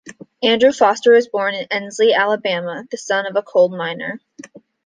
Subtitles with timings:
[0.41, 4.19] Andrew Foster was born in Ensley, Alabama, the son of a coal miner.